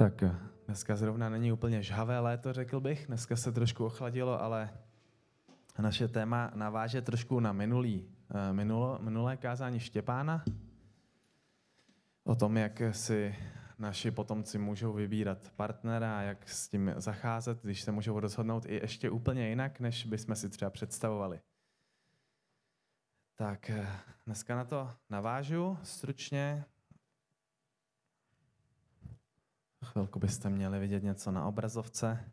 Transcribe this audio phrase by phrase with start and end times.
[0.00, 0.24] Tak
[0.66, 3.06] dneska zrovna není úplně žhavé léto, řekl bych.
[3.06, 4.70] Dneska se trošku ochladilo, ale
[5.78, 10.44] naše téma naváže trošku na minulý, eh, minulo, minulé kázání Štěpána.
[12.24, 13.36] O tom, jak si
[13.78, 18.74] naši potomci můžou vybírat partnera a jak s tím zacházet, když se můžou rozhodnout i
[18.74, 21.40] ještě úplně jinak, než bychom si třeba představovali.
[23.34, 23.88] Tak eh,
[24.26, 26.64] dneska na to navážu stručně.
[29.84, 32.32] Chvilku byste měli vidět něco na obrazovce.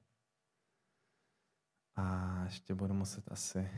[1.96, 3.72] A ještě budu muset asi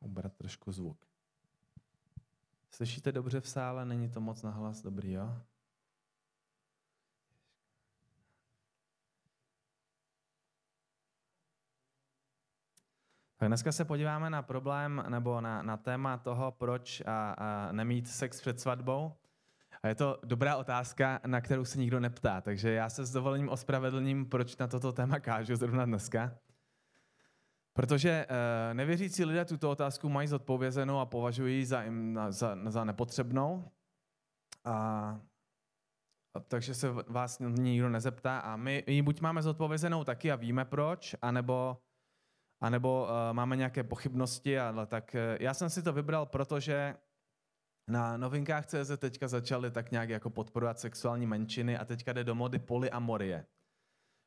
[0.00, 1.06] ubrat trošku zvuk.
[2.70, 3.84] Slyšíte dobře v sále?
[3.84, 4.82] Není to moc nahlas?
[4.82, 5.42] Dobrý, jo?
[13.36, 18.08] Tak dneska se podíváme na problém nebo na, na téma toho, proč a, a nemít
[18.08, 19.19] sex před svatbou.
[19.82, 23.48] A je to dobrá otázka, na kterou se nikdo neptá, takže já se s dovolením
[23.48, 26.38] ospravedlním, proč na toto téma kážu zrovna dneska.
[27.72, 31.82] Protože uh, nevěřící lidé tuto otázku mají zodpovězenou a považují za,
[32.28, 33.70] za, za nepotřebnou.
[34.64, 35.20] A,
[36.48, 41.16] takže se vás nikdo nezeptá a my ji buď máme zodpovězenou taky a víme proč,
[41.22, 41.78] anebo,
[42.60, 46.96] anebo uh, máme nějaké pochybnosti, ale tak uh, já jsem si to vybral, protože
[47.90, 52.34] na novinkách CZ teďka začaly tak nějak jako podporovat sexuální menšiny a teďka jde do
[52.34, 53.46] mody polyamorie.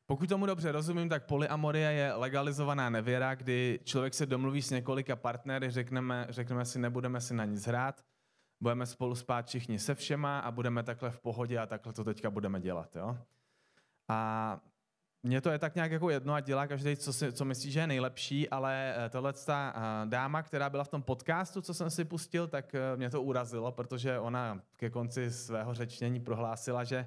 [0.06, 5.16] Pokud tomu dobře rozumím, tak polyamorie je legalizovaná nevěra, kdy člověk se domluví s několika
[5.16, 8.04] partnery, řekneme, řekneme si, nebudeme si na nic hrát,
[8.60, 12.30] budeme spolu spát všichni se všema a budeme takhle v pohodě a takhle to teďka
[12.30, 12.96] budeme dělat.
[12.96, 13.18] Jo?
[14.08, 14.60] A
[15.24, 17.80] mně to je tak nějak jako jedno a dělá každý, co, si, co myslí, že
[17.80, 21.90] je nejlepší, ale eh, tohle ta eh, dáma, která byla v tom podcastu, co jsem
[21.90, 27.06] si pustil, tak eh, mě to urazilo, protože ona ke konci svého řečnění prohlásila, že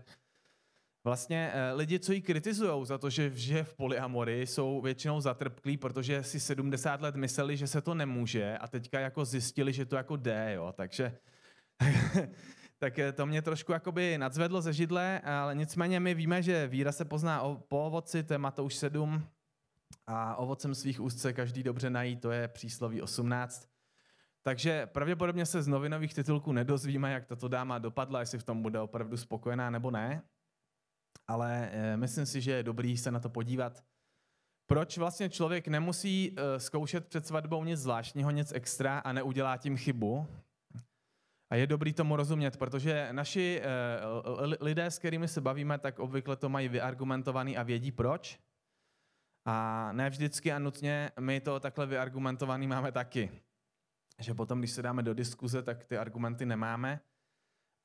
[1.03, 6.23] vlastně lidi, co ji kritizují za to, že žije v polyamorii, jsou většinou zatrpklí, protože
[6.23, 10.15] si 70 let mysleli, že se to nemůže a teďka jako zjistili, že to jako
[10.15, 10.73] jde, jo.
[10.77, 11.17] Takže
[12.79, 17.05] tak to mě trošku jakoby nadzvedlo ze židle, ale nicméně my víme, že víra se
[17.05, 19.27] pozná po ovoci, to je Matouš 7,
[20.07, 23.69] a ovocem svých úst se každý dobře nají, to je přísloví 18.
[24.41, 28.79] Takže pravděpodobně se z novinových titulků nedozvíme, jak tato dáma dopadla, jestli v tom bude
[28.79, 30.21] opravdu spokojená nebo ne.
[31.27, 33.83] Ale e, myslím si, že je dobrý se na to podívat.
[34.65, 39.77] Proč vlastně člověk nemusí e, zkoušet před svatbou nic zvláštního, nic extra a neudělá tím
[39.77, 40.27] chybu?
[41.49, 43.61] A je dobrý tomu rozumět, protože naši
[44.39, 48.39] uh, lidé, s kterými se bavíme, tak obvykle to mají vyargumentovaný a vědí proč.
[49.45, 53.31] A ne vždycky a nutně my to takhle vyargumentovaný máme taky.
[54.19, 56.99] Že potom, když se dáme do diskuze, tak ty argumenty nemáme.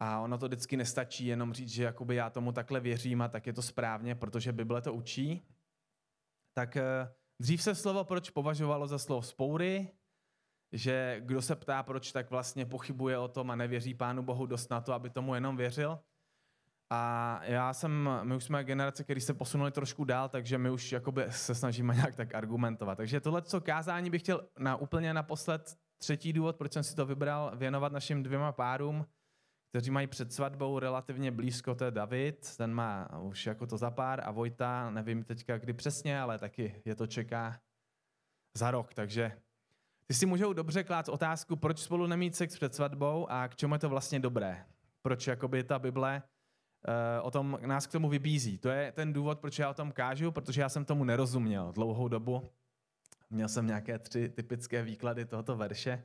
[0.01, 3.47] A ono to vždycky nestačí jenom říct, že jakoby já tomu takhle věřím a tak
[3.47, 5.43] je to správně, protože Bible to učí.
[6.53, 9.89] Tak uh, dřív se slovo proč považovalo za slovo spoury,
[10.73, 14.71] že kdo se ptá, proč tak vlastně pochybuje o tom a nevěří Pánu Bohu dost
[14.71, 15.99] na to, aby tomu jenom věřil.
[16.95, 20.93] A já jsem, my už jsme generace, který se posunuli trošku dál, takže my už
[20.93, 22.97] jakoby se snažíme nějak tak argumentovat.
[22.97, 27.07] Takže tohle, co kázání bych chtěl na úplně naposled, třetí důvod, proč jsem si to
[27.07, 29.07] vybral, věnovat našim dvěma párům,
[29.73, 33.91] kteří mají před svatbou relativně blízko, to je David, ten má už jako to za
[33.91, 37.61] pár a Vojta, nevím teďka kdy přesně, ale taky je to čeká
[38.57, 39.43] za rok, takže
[40.07, 43.75] ty si můžou dobře klát otázku, proč spolu nemít sex před svatbou a k čemu
[43.75, 44.67] je to vlastně dobré.
[45.03, 48.59] Proč jakoby ta Bible uh, o tom nás k tomu vybízí.
[48.59, 52.09] To je ten důvod, proč já o tom kážu, protože já jsem tomu nerozuměl dlouhou
[52.09, 52.51] dobu.
[53.31, 56.05] Měl jsem nějaké tři typické výklady tohoto verše.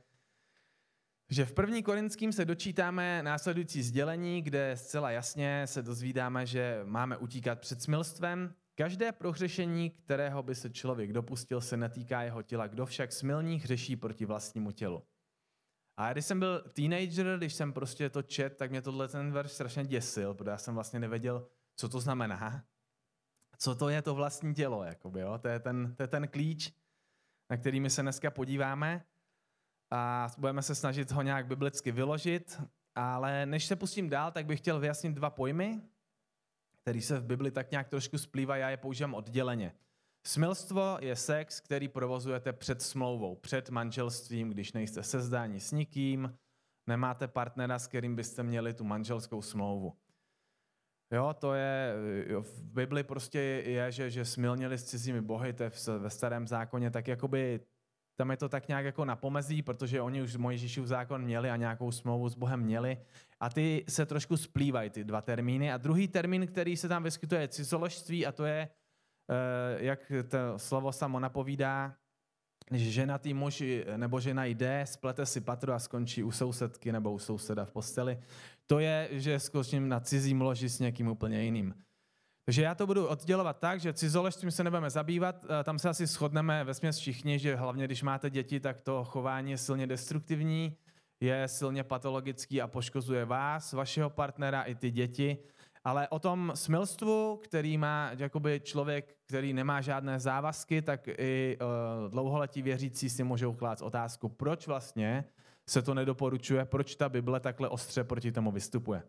[1.30, 7.16] Že v první korinským se dočítáme následující sdělení, kde zcela jasně se dozvídáme, že máme
[7.16, 12.66] utíkat před smilstvem, Každé prohřešení, kterého by se člověk dopustil, se netýká jeho těla.
[12.66, 15.02] Kdo však smilní hřeší proti vlastnímu tělu.
[15.96, 19.52] A když jsem byl teenager, když jsem prostě to čet, tak mě tohle ten verš
[19.52, 22.64] strašně děsil, protože já jsem vlastně nevěděl, co to znamená.
[23.58, 25.38] Co to je to vlastní tělo, jakoby, jo?
[25.38, 26.72] To, je ten, to je ten klíč,
[27.50, 29.04] na který my se dneska podíváme
[29.90, 32.62] a budeme se snažit ho nějak biblicky vyložit,
[32.94, 35.82] ale než se pustím dál, tak bych chtěl vyjasnit dva pojmy,
[36.88, 39.74] který se v Bibli tak nějak trošku splývá, já je používám odděleně.
[40.26, 46.38] Smilstvo je sex, který provozujete před smlouvou, před manželstvím, když nejste sezdáni s nikým,
[46.86, 49.92] nemáte partnera, s kterým byste měli tu manželskou smlouvu.
[51.12, 51.94] Jo, to je,
[52.26, 56.46] jo, v Bibli prostě je, že, že smilnili s cizími bohy, to je ve starém
[56.46, 57.60] zákoně, tak jakoby
[58.18, 61.56] tam je to tak nějak jako na pomezí, protože oni už Mojžíšův zákon měli a
[61.56, 62.98] nějakou smlouvu s Bohem měli.
[63.40, 65.72] A ty se trošku splývají, ty dva termíny.
[65.72, 68.68] A druhý termín, který se tam vyskytuje, je cizoložství a to je,
[69.30, 71.94] eh, jak to slovo samo napovídá,
[72.68, 73.62] když ženatý muž
[73.96, 78.18] nebo žena jde, splete si patro a skončí u sousedky nebo u souseda v posteli.
[78.66, 81.74] To je, že skočím na cizím loži s někým úplně jiným.
[82.48, 86.06] Takže já to budu oddělovat tak, že cizoložstvím se nebudeme zabývat, eh, tam se asi
[86.06, 90.76] shodneme ve směs všichni, že hlavně když máte děti, tak to chování je silně destruktivní,
[91.20, 95.38] je silně patologický a poškozuje vás, vašeho partnera i ty děti.
[95.84, 102.10] Ale o tom smilstvu, který má jakoby člověk, který nemá žádné závazky, tak i uh,
[102.10, 105.24] dlouholetí věřící si můžou klást otázku, proč vlastně
[105.68, 109.02] se to nedoporučuje, proč ta Bible takhle ostře proti tomu vystupuje.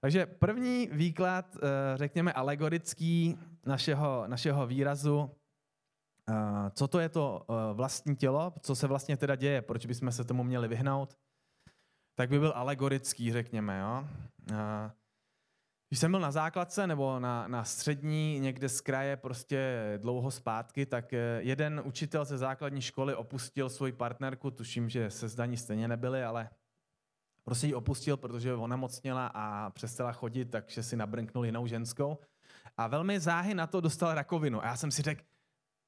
[0.00, 1.60] Takže první výklad, uh,
[1.94, 5.18] řekněme alegorický našeho, našeho výrazu,
[6.28, 6.36] uh,
[6.72, 10.24] co to je to uh, vlastní tělo, co se vlastně teda děje, proč bychom se
[10.24, 11.18] tomu měli vyhnout,
[12.14, 13.78] tak by byl alegorický, řekněme.
[13.78, 14.04] Jo?
[15.88, 20.86] Když jsem byl na základce nebo na, na střední někde z kraje prostě dlouho zpátky,
[20.86, 25.88] tak eh, jeden učitel ze základní školy opustil svoji partnerku, tuším, že se zdaní stejně
[25.88, 26.50] nebyli, ale
[27.48, 32.18] prostě ji opustil, protože onemocněla a přestala chodit, takže si nabrnknul jinou ženskou.
[32.76, 34.64] A velmi záhy na to dostal rakovinu.
[34.64, 35.22] A já jsem si řekl,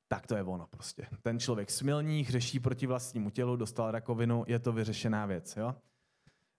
[0.09, 1.07] tak to je ono prostě.
[1.23, 5.57] Ten člověk smilní, hřeší proti vlastnímu tělu, dostal rakovinu, je to vyřešená věc.
[5.57, 5.75] Jo?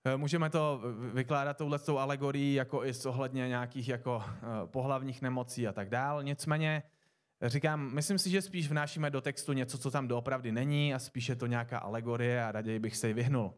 [0.05, 0.81] Eh, můžeme to
[1.13, 6.23] vykládat touhletou alegorií jako i ohledně nějakých jako eh, pohlavních nemocí a tak dál.
[6.23, 6.83] Nicméně
[7.41, 11.29] říkám, myslím si, že spíš vnášíme do textu něco, co tam doopravdy není a spíš
[11.29, 13.53] je to nějaká alegorie a raději bych se ji vyhnul.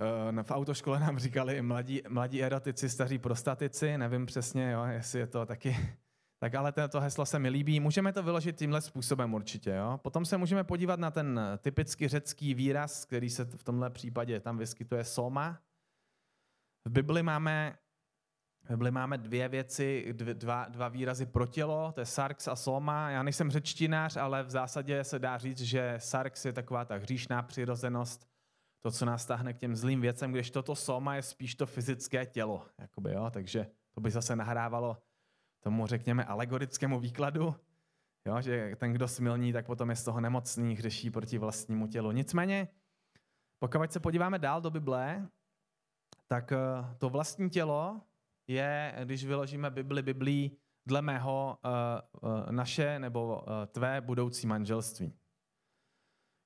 [0.00, 5.26] Eh, v autoškole nám říkali mladí, mladí erotici, staří prostatici, nevím přesně, jo, jestli je
[5.26, 5.76] to taky
[6.40, 7.80] tak ale to heslo se mi líbí.
[7.80, 9.70] Můžeme to vyložit tímhle způsobem určitě.
[9.70, 9.98] Jo?
[10.02, 14.58] Potom se můžeme podívat na ten typicky řecký výraz, který se v tomhle případě tam
[14.58, 15.60] vyskytuje soma.
[16.84, 17.78] V Bibli máme,
[18.64, 23.10] v Bibli máme dvě věci, dva, dva výrazy pro tělo, to je sarx a soma.
[23.10, 27.42] Já nejsem řečtinář, ale v zásadě se dá říct, že sarx je taková ta hříšná
[27.42, 28.28] přirozenost,
[28.80, 32.26] to, co nás táhne k těm zlým věcem, když toto soma je spíš to fyzické
[32.26, 32.66] tělo.
[32.78, 33.30] Jakoby, jo?
[33.30, 34.96] Takže to by zase nahrávalo
[35.60, 37.54] tomu, řekněme, alegorickému výkladu,
[38.26, 42.10] jo, že ten, kdo smilní, tak potom je z toho nemocný, hřeší proti vlastnímu tělu.
[42.10, 42.68] Nicméně,
[43.58, 45.28] pokud se podíváme dál do Bible,
[46.26, 46.58] tak eh,
[46.98, 48.00] to vlastní tělo
[48.46, 51.68] je, když vyložíme Bibli Biblí, dle mého eh,
[52.48, 55.12] eh, naše nebo tvé budoucí manželství.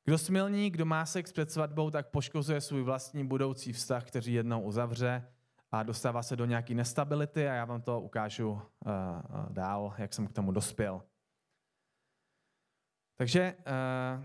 [0.04, 4.62] Kdo smilní, kdo má sex před svatbou, tak poškozuje svůj vlastní budoucí vztah, který jednou
[4.62, 5.28] uzavře
[5.70, 8.60] a dostává se do nějaké nestability a já vám to ukážu uh,
[9.48, 11.02] dál, jak jsem k tomu dospěl.
[13.16, 14.24] Takže uh,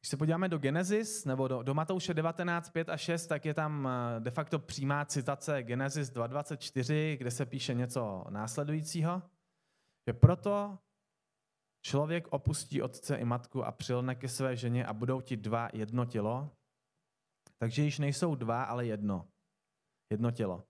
[0.00, 3.54] když se podíváme do Genesis nebo do, do Matouše 19, 5 a 6, tak je
[3.54, 3.88] tam
[4.18, 9.22] de facto přímá citace Genesis 2.24, kde se píše něco následujícího,
[10.06, 10.78] že proto
[11.88, 16.04] člověk opustí otce i matku a přilne ke své ženě a budou ti dva jedno
[16.04, 16.50] tělo,
[17.58, 19.28] takže již nejsou dva, ale jedno
[20.12, 20.64] jedno tělo.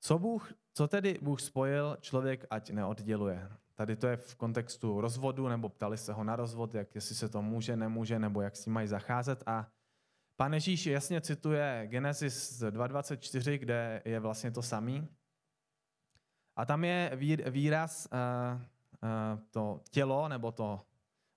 [0.00, 3.48] Co, Bůh, co tedy Bůh spojil, člověk ať neodděluje.
[3.74, 7.28] Tady to je v kontextu rozvodu, nebo ptali se ho na rozvod, jak jestli se
[7.28, 9.42] to může, nemůže, nebo jak s tím mají zacházet.
[9.46, 9.66] A
[10.36, 15.08] pan Ježíš jasně cituje Genesis 2.24, kde je vlastně to samý.
[16.56, 17.10] A tam je
[17.50, 18.71] výraz uh,
[19.50, 20.80] to tělo, nebo to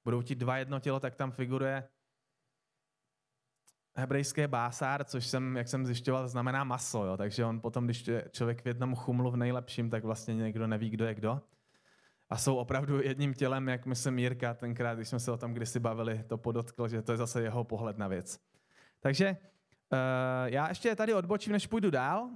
[0.03, 1.87] budou ti dva jedno tělo, tak tam figuruje
[3.95, 7.17] hebrejské básár, což jsem, jak jsem zjišťoval, znamená maso, jo?
[7.17, 10.89] takže on potom, když je člověk v jednom chumlu v nejlepším, tak vlastně někdo neví,
[10.89, 11.41] kdo je kdo.
[12.29, 15.79] A jsou opravdu jedním tělem, jak myslím Jirka tenkrát, když jsme se o tom kdysi
[15.79, 18.39] bavili, to podotkl, že to je zase jeho pohled na věc.
[18.99, 19.37] Takže
[19.91, 19.97] uh,
[20.45, 22.29] já ještě tady odbočím, než půjdu dál.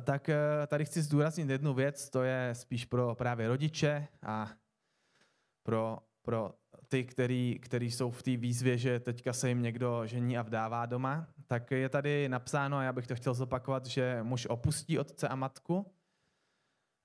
[0.00, 4.50] Tak uh, tady chci zdůraznit jednu věc, to je spíš pro právě rodiče a
[5.62, 6.54] pro, pro
[6.88, 10.86] ty, který, který jsou v té výzvě, že teďka se jim někdo žení a vdává
[10.86, 15.28] doma, tak je tady napsáno, a já bych to chtěl zopakovat, že muž opustí otce
[15.28, 15.92] a matku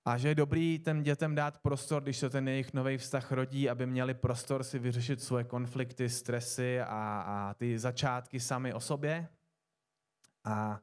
[0.05, 3.69] a že je dobrý těm dětem dát prostor, když se ten jejich nový vztah rodí,
[3.69, 6.85] aby měli prostor si vyřešit svoje konflikty, stresy a,
[7.27, 9.27] a ty začátky sami o sobě.
[10.43, 10.79] A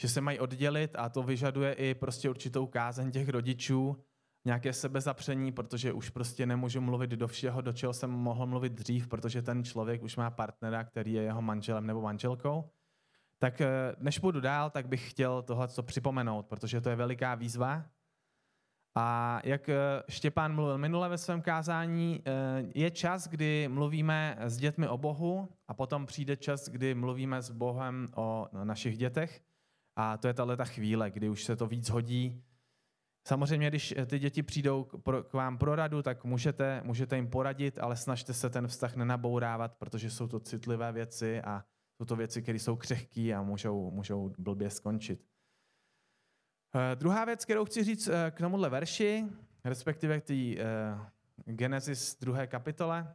[0.00, 3.96] že se mají oddělit a to vyžaduje i prostě určitou kázeň těch rodičů,
[4.44, 9.08] nějaké sebezapření, protože už prostě nemůžu mluvit do všeho, do čeho jsem mohl mluvit dřív,
[9.08, 12.70] protože ten člověk už má partnera, který je jeho manželem nebo manželkou.
[13.38, 17.84] Tak eh, než půjdu dál, tak bych chtěl tohle připomenout, protože to je veliká výzva.
[18.96, 19.76] A jak eh,
[20.08, 22.32] Štěpán mluvil minule ve svém kázání, eh,
[22.74, 27.50] je čas, kdy mluvíme s dětmi o Bohu a potom přijde čas, kdy mluvíme s
[27.50, 29.42] Bohem o našich dětech.
[29.96, 32.44] A to je tahle chvíle, kdy už se to víc hodí.
[33.28, 34.84] Samozřejmě, když ty děti přijdou
[35.28, 39.74] k vám pro radu, tak můžete, můžete jim poradit, ale snažte se ten vztah nenabourávat,
[39.74, 41.64] protože jsou to citlivé věci a
[41.96, 45.20] jsou to věci, které jsou křehké a můžou, můžou blbě skončit.
[46.74, 49.24] Uh, druhá věc, kterou chci říct uh, k tomuhle verši,
[49.64, 50.34] respektive k té
[51.44, 53.14] Genesis druhé kapitole,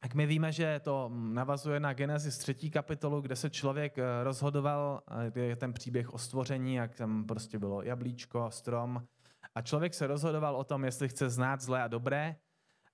[0.00, 5.02] tak my víme, že to navazuje na Genesis třetí kapitolu, kde se člověk rozhodoval,
[5.34, 9.06] je ten příběh o stvoření, jak tam prostě bylo jablíčko, strom,
[9.54, 12.36] a člověk se rozhodoval o tom, jestli chce znát zlé a dobré.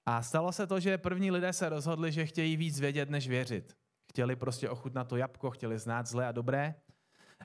[0.07, 3.77] A stalo se to, že první lidé se rozhodli, že chtějí víc vědět, než věřit.
[4.11, 6.75] Chtěli prostě ochutnat to jabko, chtěli znát zlé a dobré.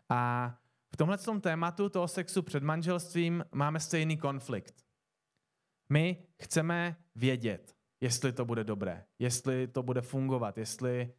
[0.09, 0.53] A
[0.93, 4.85] v tomhle tématu toho sexu před manželstvím máme stejný konflikt.
[5.91, 11.13] My chceme vědět, jestli to bude dobré, jestli to bude fungovat, jestli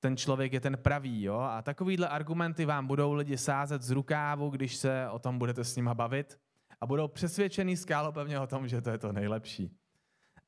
[0.00, 1.22] ten člověk je ten pravý.
[1.22, 1.38] Jo?
[1.38, 5.76] A takovýhle argumenty vám budou lidi sázet z rukávu, když se o tom budete s
[5.76, 6.38] nima bavit
[6.80, 9.76] a budou přesvědčený skálopevně o tom, že to je to nejlepší.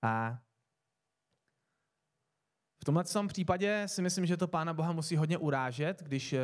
[0.02, 0.38] A
[2.88, 6.40] tomhle případě si myslím, že to Pána Boha musí hodně urážet, když eh,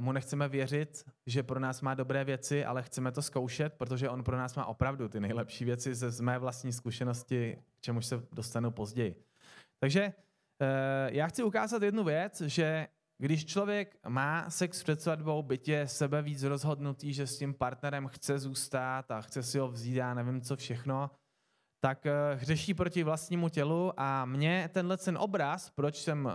[0.00, 4.24] mu nechceme věřit, že pro nás má dobré věci, ale chceme to zkoušet, protože on
[4.24, 8.22] pro nás má opravdu ty nejlepší věci ze z mé vlastní zkušenosti, k čemuž se
[8.32, 9.14] dostanu později.
[9.80, 12.86] Takže eh, já chci ukázat jednu věc, že
[13.18, 18.06] když člověk má sex před svatbou, byť je sebe víc rozhodnutý, že s tím partnerem
[18.06, 21.10] chce zůstat a chce si ho vzít, já nevím co všechno,
[21.80, 26.32] tak eh, hřeší proti vlastnímu tělu a mě tenhle ten obraz, proč jsem, eh,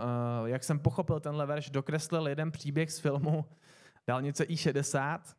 [0.50, 3.44] jak jsem pochopil tenhle verš, dokreslil jeden příběh z filmu
[4.06, 5.36] Dálnice I60.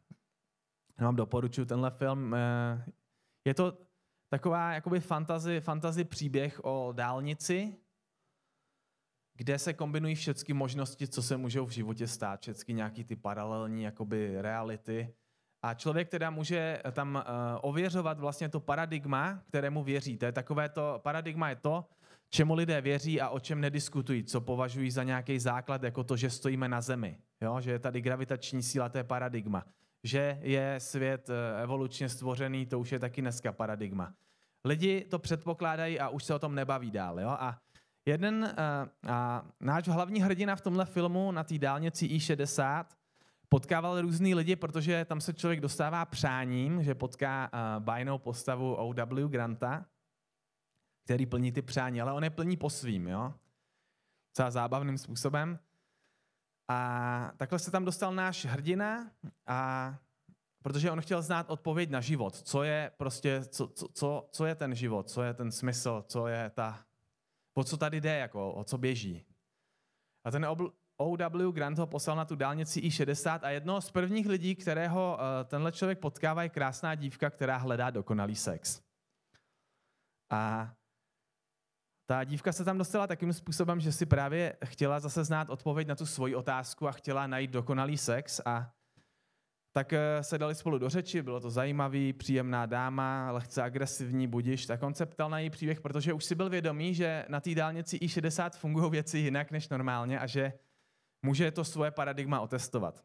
[1.00, 2.34] Já vám doporučuji tenhle film.
[2.36, 2.86] Eh,
[3.46, 3.78] je to
[4.30, 7.78] taková jakoby fantasy, fantasy příběh o dálnici,
[9.34, 13.84] kde se kombinují všechny možnosti, co se můžou v životě stát, všechny nějaký ty paralelní
[13.84, 15.14] jakoby reality.
[15.66, 17.22] A člověk teda může tam uh,
[17.62, 20.18] ověřovat vlastně to paradigma, kterému věří.
[20.18, 21.86] To je takové to, paradigma je to,
[22.30, 26.30] čemu lidé věří a o čem nediskutují, co považují za nějaký základ, jako to, že
[26.30, 27.18] stojíme na zemi.
[27.42, 27.62] Jo?
[27.62, 29.66] Že je tady gravitační síla, to je paradigma.
[30.04, 34.14] Že je svět eh, evolučně stvořený, to už je taky dneska paradigma.
[34.66, 37.20] Lidi to předpokládají a už se o tom nebaví dál.
[37.20, 37.30] Jo?
[37.30, 37.58] A
[38.08, 42.86] Jeden uh, a náš hlavní hrdina v tomhle filmu na té dálnici I60
[43.50, 49.28] potkával různý lidi, protože tam se člověk dostává přáním, že potká uh, bajnou postavu O.W.
[49.28, 49.86] Granta,
[51.04, 53.34] který plní ty přání, ale on je plní po svým, jo?
[54.34, 55.60] Celá zábavným způsobem.
[56.68, 59.12] A takhle se tam dostal náš hrdina
[59.48, 60.00] a
[60.64, 62.36] protože on chtěl znát odpověď na život.
[62.36, 66.28] Co je prostě, co, co, co, co je ten život, co je ten smysl, co
[66.28, 66.86] je ta
[67.54, 69.26] o co tady jde, jako, o co běží.
[70.24, 70.46] A ten
[70.98, 71.52] O.W.
[71.52, 75.72] Grant ho poslal na tu dálnici I-60 a jedno z prvních lidí, kterého uh, tenhle
[75.72, 78.82] člověk potkává, je krásná dívka, která hledá dokonalý sex.
[80.32, 80.74] A
[82.06, 85.96] ta dívka se tam dostala takým způsobem, že si právě chtěla zase znát odpověď na
[85.96, 88.72] tu svoji otázku a chtěla najít dokonalý sex a
[89.76, 94.66] tak eh, se dali spolu do řeči, bylo to zajímavý, příjemná dáma, lehce agresivní, budiš,
[94.66, 97.56] tak on se ptal na její příběh, protože už si byl vědomý, že na té
[97.56, 100.54] dálnici I60 fungují věci jinak než normálně a že
[101.26, 103.04] může to svoje paradigma otestovat.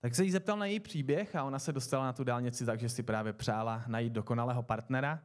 [0.00, 2.80] Tak se jí zeptal na její příběh a ona se dostala na tu dálnici tak,
[2.80, 5.22] že si právě přála najít dokonalého partnera.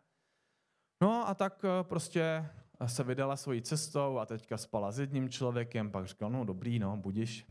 [1.01, 2.49] No a tak eh, prostě
[2.85, 6.97] se vydala svojí cestou a teďka spala s jedním člověkem, pak říkal, no dobrý, no,
[6.97, 7.47] budiš,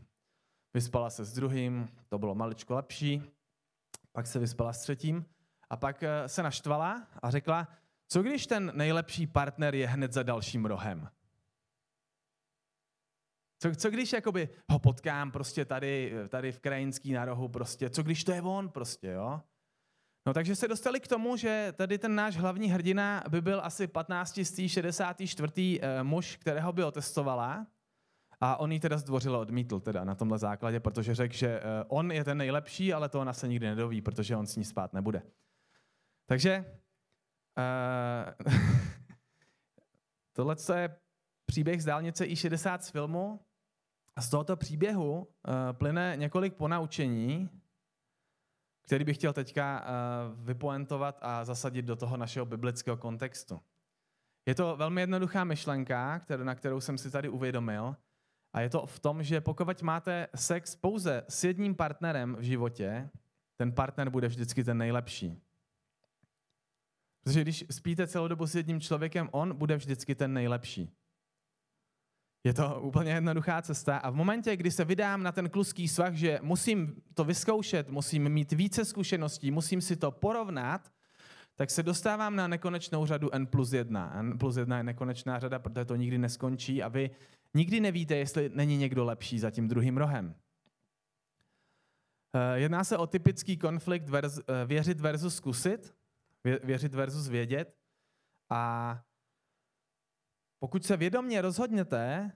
[0.73, 3.23] vyspala se s druhým, to bylo maličko lepší,
[4.11, 5.25] pak se vyspala s třetím
[5.69, 7.67] a pak eh, se naštvala a řekla,
[8.07, 11.09] co když ten nejlepší partner je hned za dalším rohem?
[13.63, 18.03] Co, co když jakoby ho potkám prostě tady, tady v krajinský na rohu prostě, co
[18.03, 19.41] když to je on prostě, jo?
[20.27, 23.87] No takže se dostali k tomu, že tady ten náš hlavní hrdina by byl asi
[23.87, 24.39] 15.
[24.67, 25.79] 64.
[25.81, 27.67] Eh, muž, kterého by otestovala
[28.41, 32.11] a on ji teda zdvořile odmítl teda na tomhle základě, protože řekl, že eh, on
[32.11, 35.21] je ten nejlepší, ale to ona se nikdy nedoví, protože on s ní spát nebude.
[36.25, 36.65] Takže
[37.57, 38.53] uh,
[40.33, 40.95] tohle je
[41.45, 43.39] příběh z dálnice I60 z filmu.
[44.15, 45.27] A z tohoto příběhu uh,
[45.71, 47.49] plyne několik ponaučení,
[48.81, 53.61] který bych chtěl teďka uh, vypoentovat a zasadit do toho našeho biblického kontextu.
[54.45, 57.95] Je to velmi jednoduchá myšlenka, kterou, na kterou jsem si tady uvědomil,
[58.53, 63.09] a je to v tom, že pokud máte sex pouze s jedním partnerem v životě,
[63.57, 65.41] ten partner bude vždycky ten nejlepší.
[67.23, 70.91] Protože když spíte celou dobu s jedním člověkem, on bude vždycky ten nejlepší.
[72.43, 76.13] Je to úplně jednoduchá cesta a v momentě, kdy se vydám na ten kluský svah,
[76.13, 80.91] že musím to vyzkoušet, musím mít více zkušeností, musím si to porovnat,
[81.55, 84.13] tak se dostávám na nekonečnou řadu N plus 1.
[84.19, 87.11] N plus 1 je nekonečná řada, protože to nikdy neskončí a vy
[87.53, 90.35] nikdy nevíte, jestli není někdo lepší za tím druhým rohem.
[92.35, 95.95] Eh, jedná se o typický konflikt eh, věřit versus zkusit,
[96.63, 97.75] věřit versus vědět.
[98.49, 99.01] A
[100.63, 102.31] pokud se vědomně rozhodněte,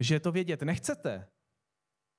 [0.00, 1.28] že to vědět nechcete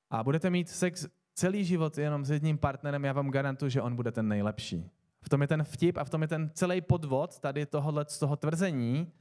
[0.10, 3.96] a budete mít sex celý život jenom s jedním partnerem, já vám garantuju, že on
[3.96, 4.92] bude ten nejlepší.
[5.22, 8.20] V tom je ten vtip a v tom je ten celý podvod tady tohohle z
[8.20, 9.14] toho tvrzení,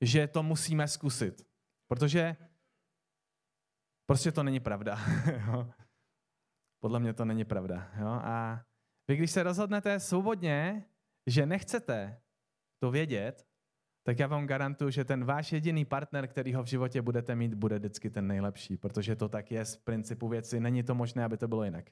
[0.00, 1.46] že to musíme zkusit.
[1.88, 2.36] Protože
[4.06, 4.98] prostě to není pravda.
[6.80, 7.90] Podle mě to není pravda.
[8.00, 8.08] Jo?
[8.08, 8.64] A
[9.08, 10.84] vy, když se rozhodnete svobodně,
[11.26, 12.20] že nechcete
[12.78, 13.45] to vědět,
[14.06, 17.54] tak já vám garantuju, že ten váš jediný partner, který ho v životě budete mít,
[17.54, 20.60] bude vždycky ten nejlepší, protože to tak je z principu věci.
[20.60, 21.84] Není to možné, aby to bylo jinak.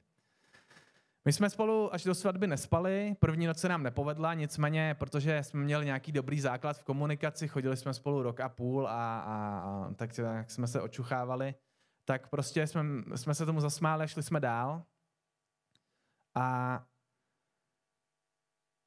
[1.25, 5.63] My jsme spolu až do svatby nespali, první noc se nám nepovedla, nicméně, protože jsme
[5.63, 9.93] měli nějaký dobrý základ v komunikaci, chodili jsme spolu rok a půl a, a, a
[9.93, 11.55] tak, tak jsme se očuchávali,
[12.05, 12.83] tak prostě jsme,
[13.15, 14.83] jsme se tomu zasmáli a šli jsme dál.
[16.35, 16.85] A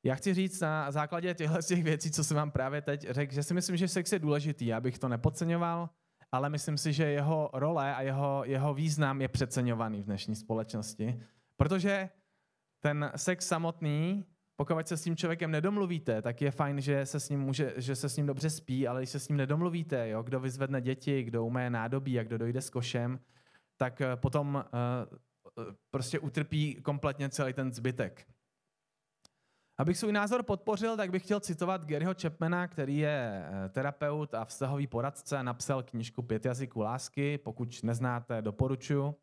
[0.04, 3.42] já chci říct na základě těchto těch věcí, co jsem vám právě teď řekl, že
[3.42, 5.90] si myslím, že sex je důležitý, já bych to nepodceňoval,
[6.32, 11.20] ale myslím si, že jeho role a jeho, jeho význam je přeceňovaný v dnešní společnosti,
[11.56, 12.08] protože
[12.80, 14.24] ten sex samotný,
[14.56, 17.96] pokud se s tím člověkem nedomluvíte, tak je fajn, že se s ním, může, že
[17.96, 21.22] se s ním dobře spí, ale když se s ním nedomluvíte, jo, kdo vyzvedne děti,
[21.22, 23.20] kdo umé nádobí a kdo dojde s košem,
[23.76, 28.26] tak eh, potom uh, prostě utrpí kompletně celý ten zbytek.
[29.78, 34.44] Abych svůj názor podpořil, tak bych chtěl citovat Garyho Chapmana, který je eh, terapeut a
[34.44, 39.14] vztahový poradce, napsal knižku Pět jazyků lásky, pokud neznáte, doporučuji.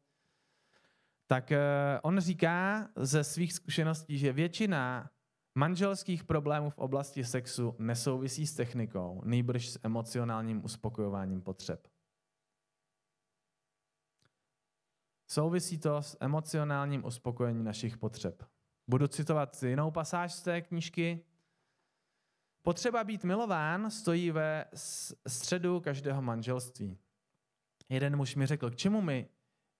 [1.27, 1.59] Tak eh,
[2.03, 5.09] on říká ze svých zkušeností, že většina
[5.55, 11.87] manželských problémů v oblasti sexu nesouvisí s technikou, nejbrž s emocionálním uspokojováním potřeb.
[15.27, 18.54] Souvisí to s emocionálním uspokojením našich potřeb.
[18.87, 21.25] Budu citovat jinou pasáž z té knížky.
[22.61, 24.65] Potřeba být milován stojí ve
[25.27, 26.97] středu každého manželství.
[27.89, 29.29] Jeden muž mi řekl, k čemu mi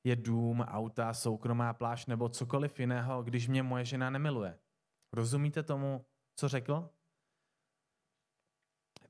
[0.04, 4.60] je dům, auta, soukromá pláž nebo cokoliv jiného, když mě moje žena nemiluje.
[5.14, 6.90] Rozumíte tomu, co řekl?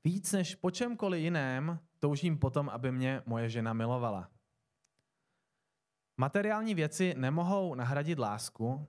[0.04, 4.30] Víc než po čemkoliv jiném toužím potom, aby mě moje žena milovala.
[6.16, 8.88] Materiální věci nemohou nahradit lásku,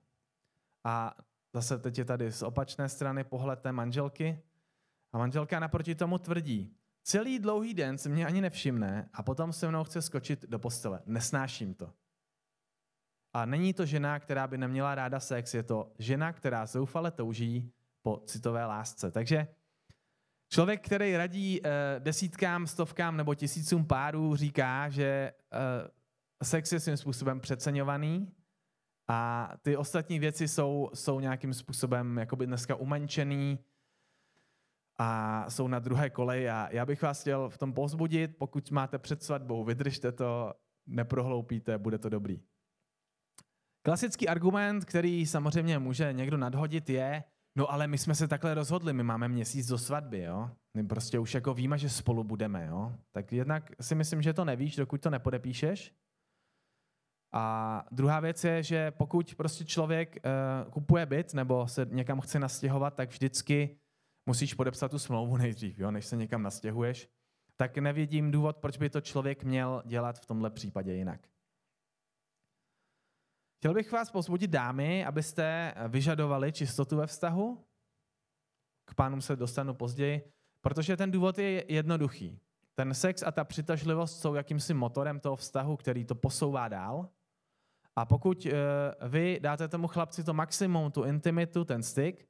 [0.88, 1.16] a
[1.54, 4.42] zase teď je tady z opačné strany pohled té manželky.
[5.14, 9.68] A manželka naproti tomu tvrdí, celý dlouhý den se mě ani nevšimne a potom se
[9.68, 11.02] mnou chce skočit do postele.
[11.06, 11.94] Nesnáším to.
[13.34, 17.72] A není to žena, která by neměla ráda sex, je to žena, která zoufale touží
[18.02, 19.12] po citové lásce.
[19.12, 19.48] Takže
[20.50, 25.06] člověk, který radí eh, desítkám, stovkám nebo tisícům párů, říká, že
[25.54, 28.37] eh, sex je svým způsobem přeceňovaný
[29.08, 33.60] a ty ostatní věci jsou, jsou nějakým způsobem jakoby dneska umenčený
[34.98, 36.50] a jsou na druhé koleji.
[36.50, 40.54] A já bych vás chtěl v tom pozbudit, pokud máte před svatbou, vydržte to,
[40.88, 42.42] neprohloupíte, bude to dobrý.
[43.82, 47.24] Klasický argument, který samozřejmě může někdo nadhodit, je,
[47.56, 50.50] no ale my jsme se takhle rozhodli, my máme měsíc do svatby, jo?
[50.74, 52.94] My prostě už jako víme, že spolu budeme, jo?
[53.12, 55.94] Tak jednak si myslím, že to nevíš, dokud to nepodepíšeš.
[57.32, 60.18] A druhá věc je, že pokud prostě člověk
[60.66, 63.78] uh, kupuje byt nebo se někam chce nastěhovat, tak vždycky
[64.26, 67.10] musíš podepsat tu smlouvu nejdřív, jo, než se někam nastěhuješ.
[67.56, 71.28] Tak nevidím důvod, proč by to člověk měl dělat v tomhle případě jinak.
[73.58, 77.64] Chtěl bych vás pozbudit, dámy, abyste vyžadovali čistotu ve vztahu.
[78.86, 82.40] K pánům se dostanu později, protože ten důvod je jednoduchý.
[82.76, 87.10] Ten sex a ta přitažlivost jsou jakýmsi motorem toho vztahu, který to posouvá dál.
[87.98, 88.52] A pokud uh,
[89.10, 92.28] vy dáte tomu chlapci to maximum, tu intimitu, ten styk,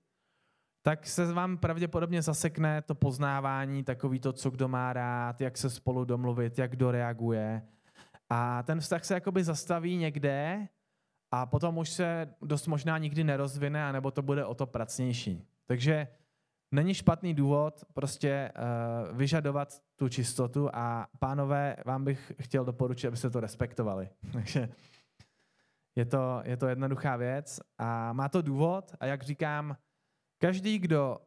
[0.82, 5.69] tak se vám pravděpodobně zasekne to poznávání, takový to, co kdo má rád, jak se
[5.69, 7.62] spolu domluvit, jak kdo reaguje.
[8.30, 10.67] A ten vztah se jakoby zastaví někde
[11.32, 15.47] a potom už se dost možná nikdy nerozvine, anebo to bude o to pracnější.
[15.65, 16.08] Takže
[16.71, 23.30] není špatný důvod prostě uh, vyžadovat tu čistotu a pánové, vám bych chtěl doporučit, abyste
[23.30, 24.10] to respektovali.
[24.34, 24.69] Takže
[25.97, 29.77] je to, je to jednoduchá věc a má to důvod a jak říkám,
[30.41, 31.17] každý, kdo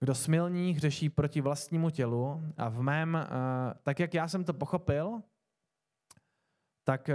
[0.00, 4.54] kdo smilní hřeší proti vlastnímu tělu a v mém, uh, tak jak já jsem to
[4.54, 5.22] pochopil,
[6.86, 7.14] tak uh,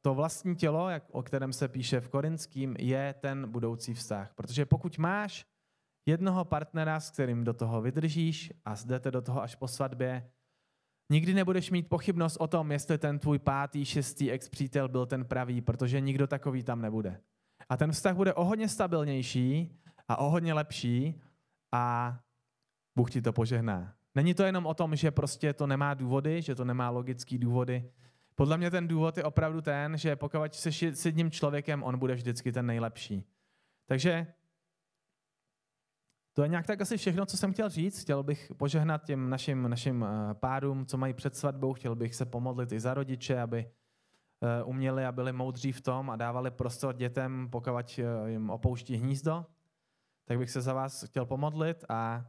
[0.00, 4.34] to vlastní tělo, jak, o kterém se píše v Korinským, je ten budoucí vztah.
[4.34, 5.46] Protože pokud máš
[6.08, 10.30] jednoho partnera, s kterým do toho vydržíš a jdete do toho až po svatbě,
[11.10, 15.60] nikdy nebudeš mít pochybnost o tom, jestli ten tvůj pátý, šestý ex-přítel byl ten pravý,
[15.60, 17.20] protože nikdo takový tam nebude.
[17.68, 19.76] A ten vztah bude o hodně stabilnější
[20.08, 21.20] a o hodně lepší
[21.72, 22.16] a
[22.96, 23.94] Bůh ti to požehná.
[24.14, 27.90] Není to jenom o tom, že prostě to nemá důvody, že to nemá logický důvody.
[28.34, 32.14] Podle mě ten důvod je opravdu ten, že pokud jsi s jedním člověkem, on bude
[32.14, 33.24] vždycky ten nejlepší.
[33.86, 34.26] Takže
[36.40, 38.02] to je nějak tak asi všechno, co jsem chtěl říct.
[38.02, 41.72] Chtěl bych požehnat těm našim, našim eh, párům, co mají před svatbou.
[41.72, 46.10] Chtěl bych se pomodlit i za rodiče, aby eh, uměli a byli moudří v tom
[46.10, 49.46] a dávali prostor dětem, pokud eh, jim opouští hnízdo.
[50.24, 52.26] Tak bych se za vás chtěl pomodlit a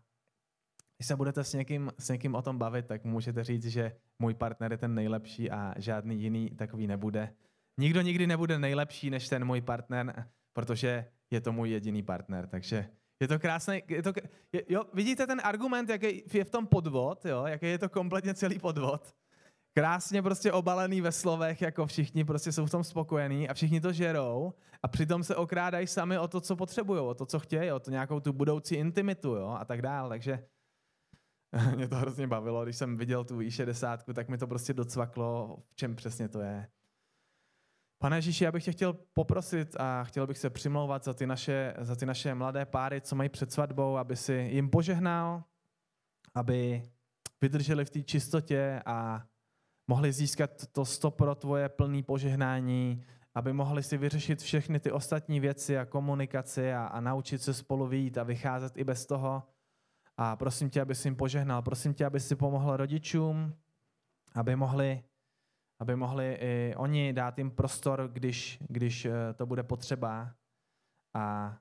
[0.98, 4.34] když se budete s někým, s někým o tom bavit, tak můžete říct, že můj
[4.34, 7.34] partner je ten nejlepší a žádný jiný takový nebude.
[7.78, 12.48] Nikdo nikdy nebude nejlepší než ten můj partner, protože je to můj jediný partner.
[12.48, 12.90] Takže
[13.22, 13.82] je to krásné.
[13.88, 14.14] Je to,
[14.54, 17.46] je, jo, vidíte ten argument, jaký je v tom podvod, jo?
[17.46, 19.16] jaký je to kompletně celý podvod.
[19.74, 23.94] Krásně prostě obalený ve slovech, jako všichni prostě jsou v tom spokojení a všichni to
[23.94, 24.54] žerou
[24.84, 27.92] a přitom se okrádají sami o to, co potřebují, o to, co chtějí, o to
[27.92, 29.58] nějakou tu budoucí intimitu jo?
[29.60, 30.10] a tak dále.
[30.10, 30.44] Takže
[31.76, 35.76] mě to hrozně bavilo, když jsem viděl tu i60, tak mi to prostě docvaklo, v
[35.76, 36.68] čem přesně to je.
[38.02, 41.74] Pane Ježíši, já bych tě chtěl poprosit a chtěl bych se přimlouvat za ty naše,
[41.80, 45.44] za ty naše mladé páry, co mají před svatbou, aby si jim požehnal,
[46.36, 46.84] aby
[47.42, 49.24] vydrželi v té čistotě a
[49.88, 53.04] mohli získat to stopro tvoje plné požehnání,
[53.36, 57.88] aby mohli si vyřešit všechny ty ostatní věci a komunikaci a, a naučit se spolu
[57.88, 59.44] výjít a vycházet i bez toho.
[60.18, 61.62] A prosím tě, aby si jim požehnal.
[61.62, 63.56] Prosím tě, aby si pomohl rodičům,
[64.36, 65.04] aby mohli
[65.82, 70.34] aby mohli i oni dát jim prostor, když, když eh, to bude potřeba.
[71.16, 71.58] A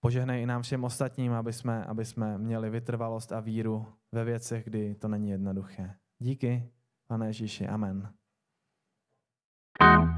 [0.00, 4.64] požehnej i nám všem ostatním, aby jsme, aby jsme měli vytrvalost a víru ve věcech,
[4.64, 5.94] kdy to není jednoduché.
[6.18, 6.72] Díky,
[7.06, 7.66] pane Ježíši.
[7.68, 8.14] Amen.
[9.80, 10.17] thank you